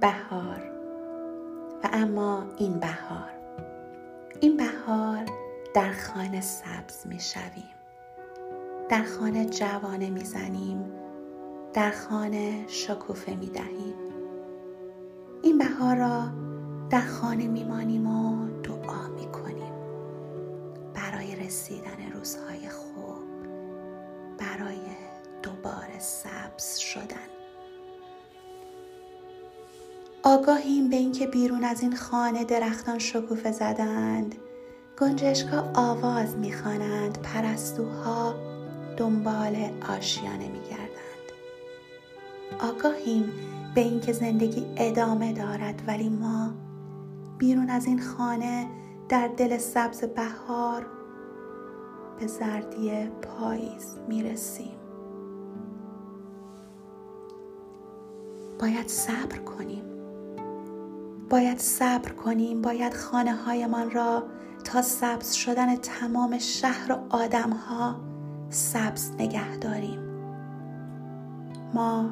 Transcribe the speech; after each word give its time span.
بهار. 0.00 0.62
و 1.84 1.88
اما 1.92 2.46
این 2.56 2.80
بهار. 2.80 3.30
این 4.40 4.56
بهار 4.56 5.24
در 5.74 5.92
خانه 5.92 6.40
سبز 6.40 7.06
می 7.06 7.20
شویم. 7.20 7.74
در 8.88 9.02
خانه 9.02 9.46
جوانه 9.46 10.10
می 10.10 10.24
زنیم. 10.24 10.92
در 11.72 11.90
خانه 11.90 12.64
شکوفه 12.68 13.34
می 13.34 13.46
دهیم. 13.46 13.94
این 15.42 15.58
بهار 15.58 15.96
را 15.96 16.24
در 16.90 17.06
خانه 17.06 17.46
می 17.46 17.64
مانیم 17.64 18.06
و 18.06 18.48
دعا 18.62 19.08
می 19.08 19.32
کنیم. 19.32 19.74
برای 20.94 21.36
رسیدن 21.36 22.12
روزهای 22.14 22.68
خوب 22.68 23.24
برای 24.38 24.80
دوباره 25.42 25.98
سبز 25.98 26.76
شدن. 26.76 27.37
آگاهیم 30.28 30.90
به 30.90 30.96
اینکه 30.96 31.26
بیرون 31.26 31.64
از 31.64 31.82
این 31.82 31.96
خانه 31.96 32.44
درختان 32.44 32.98
شکوفه 32.98 33.52
زدند. 33.52 34.34
گنجشکا 35.00 35.70
آواز 35.74 36.36
می‌خوانند 36.36 37.18
پرستوها 37.22 38.34
دنبال 38.96 39.56
آشیانه 39.96 40.48
میگردند. 40.48 41.28
آگاهیم 42.60 43.32
به 43.74 43.80
اینکه 43.80 44.12
زندگی 44.12 44.66
ادامه 44.76 45.32
دارد 45.32 45.82
ولی 45.86 46.08
ما 46.08 46.50
بیرون 47.38 47.70
از 47.70 47.86
این 47.86 48.00
خانه 48.00 48.66
در 49.08 49.28
دل 49.28 49.58
سبز 49.58 50.04
بهار 50.04 50.86
به 52.20 52.26
زردی 52.26 53.06
پاییز 53.06 53.96
می‌رسیم. 54.08 54.78
باید 58.60 58.88
صبر 58.88 59.38
کنیم. 59.38 59.77
باید 61.30 61.58
صبر 61.58 62.10
کنیم 62.10 62.62
باید 62.62 62.94
خانه 62.94 63.32
هایمان 63.34 63.90
را 63.90 64.22
تا 64.64 64.82
سبز 64.82 65.32
شدن 65.32 65.76
تمام 65.76 66.38
شهر 66.38 66.92
و 66.92 66.96
آدم 67.08 67.50
ها 67.50 67.96
سبز 68.50 69.10
نگه 69.18 69.56
داریم. 69.56 69.98
ما 71.74 72.10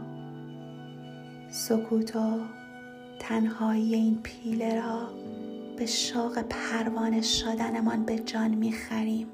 سکوت 1.51 2.17
و 2.17 2.39
تنهایی 3.19 3.95
این 3.95 4.21
پیله 4.23 4.83
را 4.83 5.09
به 5.77 5.87
شوق 5.87 6.39
پروانه 6.39 7.23
شدنمان 7.23 8.05
به 8.05 8.19
جان 8.19 8.51
می‌خریم. 8.51 9.27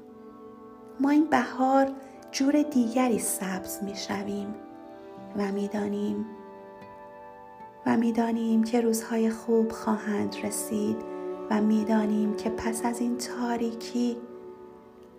ما 0.99 1.09
این 1.09 1.25
بهار 1.25 1.91
جور 2.31 2.61
دیگری 2.61 3.19
سبز 3.19 3.83
می‌شویم 3.83 4.55
و 5.37 5.51
می‌دانیم 5.51 6.25
می‌دانیم 7.97 8.63
که 8.63 8.81
روزهای 8.81 9.29
خوب 9.29 9.71
خواهند 9.71 10.35
رسید 10.43 10.97
و 11.49 11.61
می‌دانیم 11.61 12.35
که 12.35 12.49
پس 12.49 12.85
از 12.85 12.99
این 12.99 13.17
تاریکی 13.17 14.17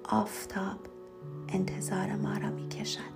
آفتاب 0.09 0.79
انتظار 1.49 2.17
ما 2.23 2.37
را 2.37 2.51
می 2.51 2.69
کشد. 2.69 3.15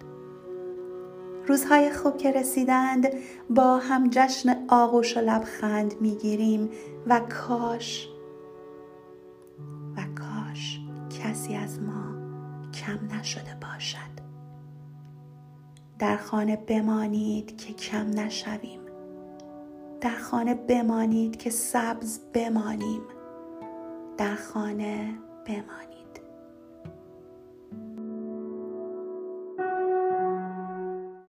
روزهای 1.47 1.91
خوب 1.93 2.17
که 2.17 2.33
رسیدند 2.33 3.09
با 3.51 3.77
هم 3.77 4.11
جشن 4.11 4.67
آغوش 4.69 5.17
و 5.17 5.21
لبخند 5.21 6.01
می‌گیریم 6.01 6.71
و 7.07 7.21
کاش 7.21 8.09
و 9.97 10.01
کاش 10.01 10.81
کسی 11.23 11.55
از 11.55 11.81
ما 11.81 12.15
کم 12.73 13.19
نشده 13.19 13.57
باشد 13.61 14.19
در 15.99 16.17
خانه 16.17 16.57
بمانید 16.57 17.57
که 17.57 17.73
کم 17.73 18.11
نشویم 18.11 18.88
در 20.01 20.19
خانه 20.19 20.55
بمانید 20.55 21.37
که 21.37 21.51
سبز 21.51 22.21
بمانیم. 22.33 23.03
در 24.19 24.35
خانه 24.35 25.19
بمانید 25.47 25.98